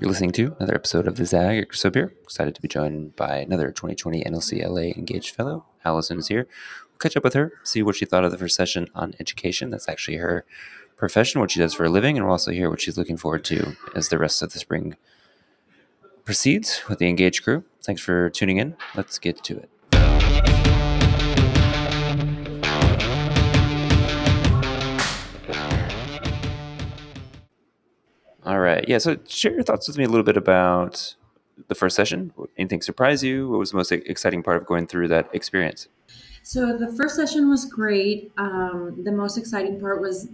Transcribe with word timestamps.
You're 0.00 0.10
listening 0.10 0.30
to 0.32 0.54
another 0.60 0.76
episode 0.76 1.08
of 1.08 1.16
the 1.16 1.26
Zag 1.26 1.58
at 1.58 1.70
Chris 1.70 1.82
here. 1.82 2.14
Excited 2.22 2.54
to 2.54 2.62
be 2.62 2.68
joined 2.68 3.16
by 3.16 3.38
another 3.38 3.72
2020 3.72 4.22
NLC 4.22 4.64
LA 4.64 4.92
Engaged 4.96 5.34
Fellow. 5.34 5.64
Allyson 5.84 6.18
is 6.18 6.28
here. 6.28 6.46
We'll 6.84 6.98
catch 7.00 7.16
up 7.16 7.24
with 7.24 7.34
her, 7.34 7.54
see 7.64 7.82
what 7.82 7.96
she 7.96 8.04
thought 8.04 8.22
of 8.22 8.30
the 8.30 8.38
first 8.38 8.54
session 8.54 8.86
on 8.94 9.14
education. 9.18 9.70
That's 9.70 9.88
actually 9.88 10.18
her 10.18 10.44
profession, 10.96 11.40
what 11.40 11.50
she 11.50 11.58
does 11.58 11.74
for 11.74 11.84
a 11.84 11.90
living, 11.90 12.16
and 12.16 12.24
we'll 12.24 12.32
also 12.32 12.52
hear 12.52 12.70
what 12.70 12.80
she's 12.80 12.96
looking 12.96 13.16
forward 13.16 13.44
to 13.46 13.74
as 13.96 14.08
the 14.08 14.18
rest 14.18 14.40
of 14.40 14.52
the 14.52 14.60
spring 14.60 14.94
proceeds 16.24 16.80
with 16.88 17.00
the 17.00 17.08
Engaged 17.08 17.42
crew. 17.42 17.64
Thanks 17.82 18.00
for 18.00 18.30
tuning 18.30 18.58
in. 18.58 18.76
Let's 18.94 19.18
get 19.18 19.42
to 19.42 19.56
it. 19.56 19.68
All 28.48 28.60
right. 28.60 28.88
Yeah. 28.88 28.96
So 28.96 29.18
share 29.28 29.52
your 29.52 29.62
thoughts 29.62 29.88
with 29.88 29.98
me 29.98 30.04
a 30.04 30.08
little 30.08 30.24
bit 30.24 30.38
about 30.38 31.14
the 31.68 31.74
first 31.74 31.94
session. 31.94 32.32
Anything 32.56 32.80
surprise 32.80 33.22
you? 33.22 33.50
What 33.50 33.58
was 33.58 33.72
the 33.72 33.76
most 33.76 33.92
exciting 33.92 34.42
part 34.42 34.56
of 34.56 34.66
going 34.66 34.86
through 34.86 35.08
that 35.08 35.28
experience? 35.34 35.88
So 36.42 36.78
the 36.78 36.90
first 36.96 37.14
session 37.14 37.50
was 37.50 37.66
great. 37.66 38.32
Um, 38.38 39.02
the 39.04 39.12
most 39.12 39.36
exciting 39.36 39.78
part 39.78 40.00
was 40.00 40.28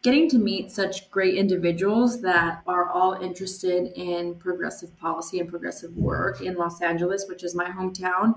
getting 0.00 0.30
to 0.30 0.38
meet 0.38 0.70
such 0.70 1.10
great 1.10 1.34
individuals 1.34 2.22
that 2.22 2.62
are 2.66 2.88
all 2.88 3.12
interested 3.20 3.92
in 3.94 4.36
progressive 4.36 4.96
policy 4.98 5.38
and 5.38 5.46
progressive 5.46 5.94
work 5.94 6.40
in 6.40 6.54
Los 6.54 6.80
Angeles, 6.80 7.26
which 7.28 7.44
is 7.44 7.54
my 7.54 7.66
hometown. 7.66 8.32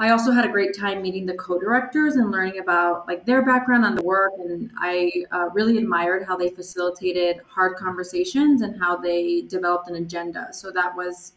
I 0.00 0.10
also 0.10 0.30
had 0.30 0.44
a 0.44 0.48
great 0.48 0.76
time 0.76 1.02
meeting 1.02 1.26
the 1.26 1.34
co-directors 1.34 2.14
and 2.14 2.30
learning 2.30 2.60
about 2.60 3.08
like 3.08 3.26
their 3.26 3.44
background 3.44 3.84
on 3.84 3.96
the 3.96 4.02
work, 4.02 4.32
and 4.38 4.70
I 4.78 5.24
uh, 5.32 5.48
really 5.52 5.76
admired 5.76 6.24
how 6.24 6.36
they 6.36 6.50
facilitated 6.50 7.40
hard 7.48 7.76
conversations 7.76 8.62
and 8.62 8.80
how 8.80 8.96
they 8.96 9.42
developed 9.42 9.88
an 9.88 9.96
agenda. 9.96 10.48
So 10.52 10.70
that 10.70 10.94
was 10.96 11.32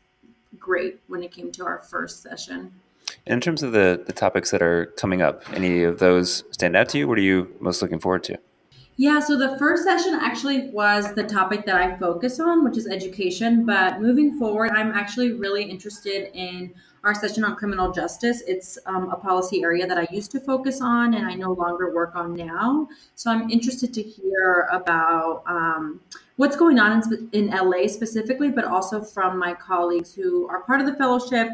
great 0.59 0.99
when 1.07 1.23
it 1.23 1.31
came 1.31 1.51
to 1.53 1.65
our 1.65 1.79
first 1.79 2.21
session. 2.21 2.71
In 3.25 3.41
terms 3.41 3.63
of 3.63 3.71
the 3.71 4.03
the 4.05 4.13
topics 4.13 4.51
that 4.51 4.61
are 4.61 4.87
coming 4.97 5.23
up, 5.23 5.41
any 5.55 5.83
of 5.83 5.97
those 5.97 6.43
stand 6.51 6.75
out 6.75 6.87
to 6.89 6.99
you? 6.99 7.07
What 7.07 7.17
are 7.17 7.21
you 7.21 7.51
most 7.59 7.81
looking 7.81 7.99
forward 7.99 8.23
to? 8.25 8.37
Yeah, 8.97 9.19
so 9.19 9.35
the 9.35 9.57
first 9.57 9.83
session 9.83 10.13
actually 10.13 10.69
was 10.69 11.15
the 11.15 11.23
topic 11.23 11.65
that 11.65 11.75
I 11.75 11.97
focus 11.97 12.39
on, 12.39 12.63
which 12.63 12.77
is 12.77 12.87
education. 12.87 13.65
But 13.65 13.99
moving 13.99 14.37
forward, 14.37 14.69
I'm 14.71 14.91
actually 14.91 15.31
really 15.31 15.63
interested 15.63 16.29
in 16.37 16.71
our 17.03 17.15
session 17.15 17.43
on 17.43 17.55
criminal 17.55 17.91
justice. 17.91 18.43
It's 18.47 18.77
um, 18.85 19.09
a 19.09 19.15
policy 19.15 19.63
area 19.63 19.87
that 19.87 19.97
I 19.97 20.07
used 20.11 20.31
to 20.31 20.39
focus 20.39 20.81
on 20.81 21.13
and 21.15 21.25
I 21.25 21.33
no 21.33 21.53
longer 21.53 21.93
work 21.93 22.15
on 22.15 22.35
now. 22.35 22.87
So 23.15 23.31
I'm 23.31 23.49
interested 23.49 23.93
to 23.95 24.01
hear 24.01 24.67
about 24.71 25.43
um, 25.47 25.99
what's 26.35 26.55
going 26.55 26.79
on 26.79 27.01
in, 27.11 27.29
in, 27.31 27.49
LA 27.49 27.87
specifically, 27.87 28.51
but 28.51 28.65
also 28.65 29.01
from 29.01 29.37
my 29.37 29.53
colleagues 29.53 30.13
who 30.13 30.47
are 30.47 30.61
part 30.61 30.79
of 30.79 30.85
the 30.85 30.95
fellowship 30.95 31.49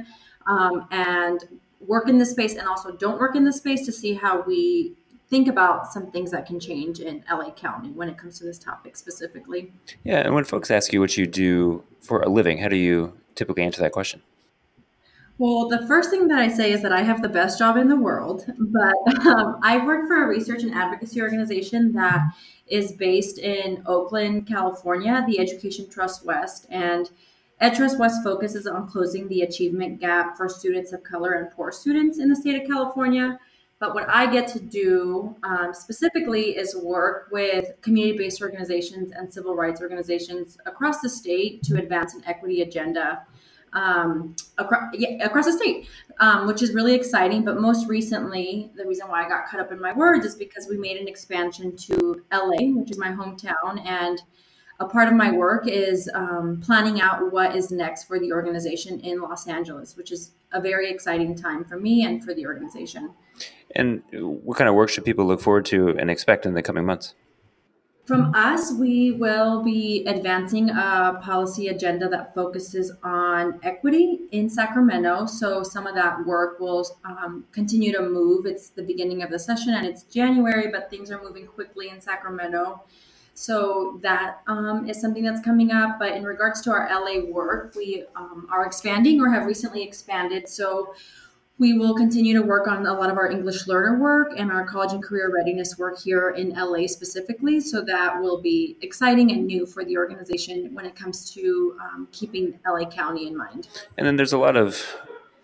um, 0.48 0.88
and 0.92 1.44
work 1.86 2.10
in 2.10 2.18
this 2.18 2.32
space 2.32 2.56
and 2.56 2.68
also 2.68 2.92
don't 2.92 3.20
work 3.20 3.36
in 3.36 3.46
this 3.46 3.58
space 3.58 3.86
to 3.86 3.92
see 3.92 4.14
how 4.14 4.42
we 4.42 4.94
think 5.30 5.48
about 5.48 5.92
some 5.92 6.10
things 6.12 6.32
that 6.32 6.46
can 6.46 6.60
change 6.60 7.00
in 7.00 7.24
LA 7.30 7.52
County 7.52 7.90
when 7.92 8.10
it 8.10 8.18
comes 8.18 8.40
to 8.40 8.46
this 8.46 8.58
topic 8.58 8.96
specifically. 8.96 9.72
Yeah, 10.04 10.20
and 10.20 10.34
when 10.34 10.46
folks 10.46 10.72
ask 10.72 10.94
you 10.94 11.00
what 11.00 11.18
you 11.18 11.26
do 11.26 11.84
for 12.02 12.22
a 12.22 12.30
living, 12.30 12.60
how 12.60 12.70
do 12.70 12.78
you 12.78 13.14
typically 13.36 13.64
answer 13.64 13.82
that 13.82 13.92
question? 13.92 14.22
Well, 15.40 15.70
the 15.70 15.86
first 15.86 16.10
thing 16.10 16.28
that 16.30 16.40
I 16.40 16.48
say 16.48 16.72
is 16.72 16.82
that 16.82 16.92
I 16.92 17.04
have 17.04 17.22
the 17.22 17.30
best 17.30 17.60
job 17.60 17.78
in 17.78 17.88
the 17.88 17.96
world, 17.96 18.46
but 18.58 19.26
um, 19.28 19.60
I 19.62 19.86
work 19.86 20.08
for 20.08 20.24
a 20.24 20.28
research 20.28 20.64
and 20.64 20.74
advocacy 20.74 21.22
organization 21.22 21.94
that 21.94 22.34
is 22.68 22.94
based 22.94 23.38
in 23.38 23.84
Oakland, 23.86 24.48
California, 24.48 25.24
the 25.28 25.40
Education 25.40 25.88
Trust 25.90 26.26
West. 26.26 26.66
And 26.72 27.12
EdTrust 27.62 28.00
West 28.00 28.24
focuses 28.24 28.66
on 28.66 28.88
closing 28.88 29.28
the 29.28 29.42
achievement 29.42 30.00
gap 30.00 30.36
for 30.38 30.50
students 30.50 30.92
of 30.92 31.04
color 31.04 31.34
and 31.34 31.52
poor 31.52 31.72
students 31.72 32.18
in 32.18 32.30
the 32.30 32.36
state 32.36 32.60
of 32.60 32.68
California. 32.68 33.40
But 33.80 33.94
what 33.94 34.10
I 34.10 34.26
get 34.26 34.48
to 34.50 34.60
do 34.60 35.36
um, 35.44 35.72
specifically 35.72 36.58
is 36.58 36.76
work 36.76 37.30
with 37.32 37.80
community 37.82 38.18
based 38.18 38.42
organizations 38.42 39.12
and 39.12 39.32
civil 39.32 39.56
rights 39.56 39.82
organizations 39.82 40.58
across 40.66 41.02
the 41.02 41.10
state 41.10 41.62
to 41.64 41.78
advance 41.78 42.16
an 42.16 42.24
equity 42.26 42.64
agenda 42.64 43.22
um, 43.74 44.36
across, 44.58 44.94
yeah, 44.94 45.24
across 45.24 45.46
the 45.46 45.54
state, 45.54 45.88
um, 46.20 46.48
which 46.48 46.62
is 46.62 46.74
really 46.74 46.96
exciting. 46.96 47.44
But 47.44 47.60
most 47.60 47.88
recently, 47.88 48.72
the 48.76 48.86
reason 48.86 49.08
why 49.08 49.26
I 49.26 49.30
got 49.30 49.48
cut 49.48 49.60
up 49.60 49.72
in 49.72 49.82
my 49.82 49.94
words 49.94 50.26
is 50.26 50.36
because 50.36 50.68
we 50.70 50.78
made 50.78 50.98
an 50.98 51.08
expansion 51.08 51.76
to 51.78 52.24
LA, 52.32 52.72
which 52.74 52.92
is 52.92 52.98
my 52.98 53.10
hometown. 53.10 53.86
And 53.86 54.22
a 54.80 54.86
part 54.86 55.08
of 55.08 55.16
my 55.16 55.32
work 55.32 55.68
is 55.68 56.10
um, 56.14 56.62
planning 56.64 57.02
out 57.02 57.32
what 57.32 57.56
is 57.56 57.72
next 57.72 58.06
for 58.06 58.20
the 58.20 58.32
organization 58.32 59.00
in 59.00 59.22
Los 59.22 59.48
Angeles, 59.48 59.96
which 59.96 60.12
is 60.12 60.32
a 60.52 60.62
very 60.62 60.90
exciting 60.90 61.36
time 61.36 61.66
for 61.66 61.78
me 61.78 62.06
and 62.06 62.24
for 62.24 62.34
the 62.34 62.46
organization. 62.46 63.12
And 63.76 64.04
what 64.12 64.58
kind 64.58 64.70
of 64.70 64.76
work 64.76 64.90
should 64.90 65.06
people 65.06 65.26
look 65.26 65.42
forward 65.42 65.66
to 65.66 65.90
and 65.98 66.10
expect 66.10 66.46
in 66.46 66.54
the 66.54 66.62
coming 66.62 66.86
months? 66.86 67.16
From 68.08 68.34
us, 68.34 68.72
we 68.72 69.12
will 69.12 69.62
be 69.64 70.06
advancing 70.06 70.70
a 70.70 71.20
policy 71.22 71.68
agenda 71.68 72.08
that 72.08 72.34
focuses 72.34 72.94
on 73.04 73.60
equity 73.64 74.22
in 74.32 74.50
Sacramento. 74.50 75.26
So 75.26 75.62
some 75.62 75.86
of 75.86 75.94
that 75.96 76.26
work 76.26 76.62
will 76.62 76.88
um, 77.04 77.44
continue 77.52 77.92
to 77.92 78.02
move. 78.02 78.46
It's 78.46 78.70
the 78.70 78.82
beginning 78.82 79.24
of 79.24 79.30
the 79.30 79.38
session 79.38 79.74
and 79.74 79.86
it's 79.86 80.04
January, 80.04 80.72
but 80.72 80.90
things 80.90 81.12
are 81.12 81.22
moving 81.22 81.48
quickly 81.48 81.90
in 81.90 82.00
Sacramento. 82.00 82.82
So 83.34 84.00
that 84.04 84.38
um, 84.48 84.90
is 84.90 85.02
something 85.02 85.26
that's 85.26 85.42
coming 85.42 85.74
up. 85.74 86.00
But 86.00 86.14
in 86.14 86.24
regards 86.24 86.62
to 86.62 86.72
our 86.72 86.88
LA 86.90 87.30
work, 87.30 87.74
we 87.76 88.06
um, 88.16 88.48
are 88.50 88.66
expanding 88.66 89.20
or 89.20 89.30
have 89.30 89.46
recently 89.46 89.84
expanded. 89.84 90.48
So 90.48 90.96
we 91.60 91.74
will 91.74 91.96
continue 91.96 92.34
to 92.40 92.44
work 92.44 92.68
on 92.68 92.86
a 92.86 92.94
lot 92.94 93.10
of 93.10 93.18
our 93.18 93.30
English 93.32 93.68
learner 93.68 94.00
work 94.00 94.34
and 94.38 94.52
our 94.52 94.66
college 94.66 94.94
and 94.94 95.04
career 95.04 95.32
readiness 95.36 95.78
work 95.78 96.00
here 96.00 96.30
in 96.30 96.50
LA 96.50 96.86
specifically. 96.86 97.60
So 97.60 97.82
that 97.82 98.22
will 98.22 98.42
be 98.42 98.78
exciting 98.82 99.32
and 99.32 99.48
new 99.48 99.66
for 99.66 99.84
the 99.84 99.98
organization 99.98 100.70
when 100.74 100.86
it 100.86 100.96
comes 100.96 101.32
to 101.32 101.78
um, 101.82 102.08
keeping 102.12 102.60
LA 102.68 102.88
County 102.90 103.28
in 103.28 103.36
mind. 103.36 103.70
And 103.98 104.06
then 104.06 104.18
there's 104.18 104.34
a 104.34 104.38
lot 104.38 104.56
of 104.56 104.86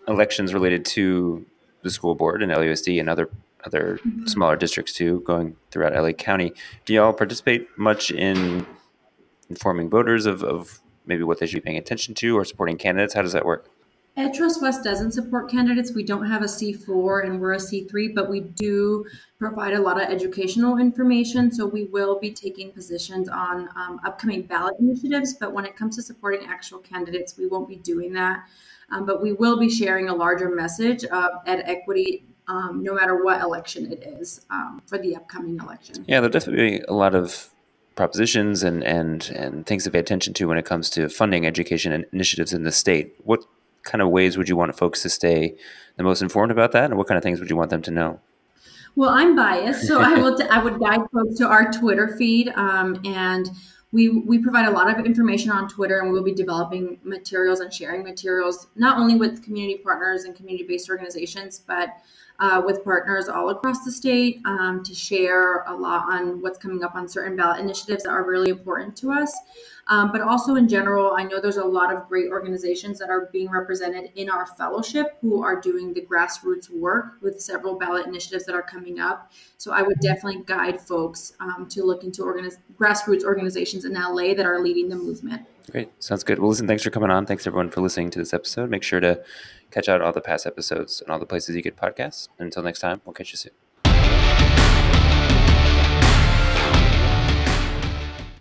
elections 0.06 0.54
related 0.54 0.84
to 0.84 1.44
the 1.82 1.90
school 1.90 2.14
board 2.14 2.42
and 2.42 2.52
LUSD 2.52 3.00
and 3.00 3.08
other 3.08 3.28
other 3.64 3.98
mm-hmm. 4.06 4.26
smaller 4.26 4.56
districts 4.56 4.92
too 4.92 5.20
going 5.20 5.56
throughout 5.70 5.94
LA 5.94 6.12
County. 6.12 6.52
Do 6.84 6.92
y'all 6.92 7.12
participate 7.12 7.66
much 7.78 8.10
in 8.10 8.66
informing 9.48 9.88
voters 9.88 10.26
of, 10.26 10.44
of 10.44 10.80
maybe 11.06 11.22
what 11.22 11.40
they 11.40 11.46
should 11.46 11.56
be 11.56 11.60
paying 11.60 11.78
attention 11.78 12.14
to 12.16 12.36
or 12.36 12.44
supporting 12.44 12.76
candidates? 12.76 13.14
How 13.14 13.22
does 13.22 13.32
that 13.32 13.46
work? 13.46 13.70
EdTrust 14.16 14.62
West 14.62 14.84
doesn't 14.84 15.10
support 15.10 15.50
candidates. 15.50 15.92
We 15.92 16.04
don't 16.04 16.26
have 16.26 16.42
a 16.42 16.46
C4 16.46 17.26
and 17.26 17.40
we're 17.40 17.54
a 17.54 17.58
C3, 17.58 18.14
but 18.14 18.30
we 18.30 18.40
do 18.40 19.04
provide 19.40 19.72
a 19.74 19.80
lot 19.80 20.00
of 20.00 20.08
educational 20.08 20.78
information. 20.78 21.50
So 21.50 21.66
we 21.66 21.84
will 21.84 22.20
be 22.20 22.30
taking 22.30 22.70
positions 22.70 23.28
on 23.28 23.68
um, 23.74 24.00
upcoming 24.04 24.42
ballot 24.42 24.76
initiatives. 24.78 25.34
But 25.34 25.52
when 25.52 25.66
it 25.66 25.74
comes 25.74 25.96
to 25.96 26.02
supporting 26.02 26.46
actual 26.46 26.78
candidates, 26.78 27.36
we 27.36 27.48
won't 27.48 27.68
be 27.68 27.76
doing 27.76 28.12
that. 28.12 28.44
Um, 28.90 29.04
but 29.04 29.20
we 29.20 29.32
will 29.32 29.58
be 29.58 29.68
sharing 29.68 30.08
a 30.08 30.14
larger 30.14 30.48
message 30.48 31.04
of 31.06 31.30
ed 31.46 31.64
equity 31.66 32.24
um, 32.46 32.82
no 32.82 32.94
matter 32.94 33.24
what 33.24 33.40
election 33.40 33.90
it 33.90 34.02
is 34.20 34.46
um, 34.50 34.80
for 34.86 34.98
the 34.98 35.16
upcoming 35.16 35.58
election. 35.58 36.04
Yeah, 36.06 36.20
there'll 36.20 36.30
definitely 36.30 36.78
be 36.78 36.84
a 36.86 36.92
lot 36.92 37.14
of 37.14 37.50
propositions 37.96 38.62
and, 38.62 38.84
and, 38.84 39.30
and 39.34 39.66
things 39.66 39.84
to 39.84 39.90
pay 39.90 39.98
attention 39.98 40.34
to 40.34 40.46
when 40.46 40.58
it 40.58 40.64
comes 40.64 40.90
to 40.90 41.08
funding 41.08 41.46
education 41.46 42.04
initiatives 42.12 42.52
in 42.52 42.64
the 42.64 42.72
state. 42.72 43.14
What 43.24 43.44
kind 43.84 44.02
of 44.02 44.08
ways 44.08 44.36
would 44.36 44.48
you 44.48 44.56
want 44.56 44.76
folks 44.76 45.02
to 45.02 45.08
stay 45.08 45.54
the 45.96 46.02
most 46.02 46.22
informed 46.22 46.50
about 46.50 46.72
that, 46.72 46.86
and 46.86 46.96
what 46.96 47.06
kind 47.06 47.16
of 47.16 47.22
things 47.22 47.40
would 47.40 47.50
you 47.50 47.56
want 47.56 47.70
them 47.70 47.82
to 47.82 47.90
know? 47.90 48.20
Well, 48.96 49.10
I'm 49.10 49.34
biased, 49.36 49.86
so 49.86 50.00
I 50.00 50.14
will. 50.20 50.36
T- 50.36 50.48
I 50.50 50.62
would 50.62 50.78
guide 50.80 51.00
folks 51.12 51.36
to 51.38 51.46
our 51.46 51.70
Twitter 51.70 52.16
feed, 52.16 52.48
um, 52.56 53.00
and 53.04 53.48
we 53.94 54.08
we 54.08 54.38
provide 54.38 54.66
a 54.66 54.70
lot 54.72 54.90
of 54.90 55.06
information 55.06 55.52
on 55.52 55.68
Twitter, 55.68 56.00
and 56.00 56.08
we 56.08 56.14
will 56.14 56.24
be 56.24 56.34
developing 56.34 56.98
materials 57.04 57.60
and 57.60 57.72
sharing 57.72 58.02
materials 58.02 58.66
not 58.74 58.98
only 58.98 59.14
with 59.14 59.44
community 59.44 59.78
partners 59.78 60.24
and 60.24 60.34
community-based 60.34 60.90
organizations, 60.90 61.62
but 61.64 61.90
uh, 62.40 62.60
with 62.66 62.82
partners 62.82 63.28
all 63.28 63.50
across 63.50 63.84
the 63.84 63.92
state 63.92 64.40
um, 64.44 64.82
to 64.82 64.92
share 64.92 65.62
a 65.68 65.74
lot 65.74 66.12
on 66.12 66.42
what's 66.42 66.58
coming 66.58 66.82
up 66.82 66.96
on 66.96 67.08
certain 67.08 67.36
ballot 67.36 67.60
initiatives 67.60 68.02
that 68.02 68.10
are 68.10 68.24
really 68.24 68.50
important 68.50 68.96
to 68.96 69.12
us. 69.12 69.32
Um, 69.86 70.12
but 70.12 70.22
also 70.22 70.54
in 70.54 70.66
general, 70.66 71.12
I 71.14 71.24
know 71.24 71.40
there's 71.40 71.58
a 71.58 71.64
lot 71.64 71.94
of 71.94 72.08
great 72.08 72.30
organizations 72.30 72.98
that 72.98 73.10
are 73.10 73.28
being 73.32 73.50
represented 73.50 74.10
in 74.14 74.30
our 74.30 74.46
fellowship 74.46 75.18
who 75.20 75.42
are 75.42 75.60
doing 75.60 75.92
the 75.92 76.00
grassroots 76.00 76.70
work 76.70 77.16
with 77.20 77.40
several 77.40 77.78
ballot 77.78 78.06
initiatives 78.06 78.46
that 78.46 78.54
are 78.54 78.62
coming 78.62 78.98
up. 78.98 79.30
So 79.58 79.72
I 79.72 79.82
would 79.82 80.00
definitely 80.00 80.42
guide 80.46 80.80
folks 80.80 81.34
um, 81.38 81.66
to 81.70 81.84
look 81.84 82.02
into 82.02 82.22
organiz- 82.22 82.56
grassroots 82.78 83.24
organizations 83.24 83.83
in 83.84 83.94
LA 83.94 84.34
that 84.34 84.46
are 84.46 84.60
leading 84.60 84.88
the 84.88 84.96
movement. 84.96 85.42
Great. 85.70 85.90
Sounds 86.02 86.24
good. 86.24 86.38
Well, 86.38 86.50
listen, 86.50 86.66
thanks 86.66 86.82
for 86.82 86.90
coming 86.90 87.10
on. 87.10 87.26
Thanks 87.26 87.46
everyone 87.46 87.70
for 87.70 87.80
listening 87.80 88.10
to 88.10 88.18
this 88.18 88.34
episode. 88.34 88.68
Make 88.68 88.82
sure 88.82 89.00
to 89.00 89.22
catch 89.70 89.88
out 89.88 90.02
all 90.02 90.12
the 90.12 90.20
past 90.20 90.46
episodes 90.46 91.00
and 91.00 91.10
all 91.10 91.18
the 91.18 91.26
places 91.26 91.56
you 91.56 91.62
get 91.62 91.76
podcasts. 91.76 92.28
Until 92.38 92.62
next 92.62 92.80
time, 92.80 93.00
we'll 93.04 93.14
catch 93.14 93.32
you 93.32 93.38
soon. 93.38 93.63